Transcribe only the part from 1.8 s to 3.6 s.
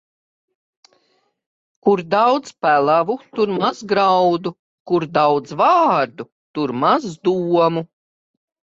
Kur daudz pelavu, tur